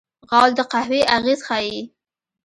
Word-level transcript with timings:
غول 0.29 0.51
د 0.57 0.59
قهوې 0.71 1.01
اغېز 1.17 1.39
ښيي. 1.47 1.81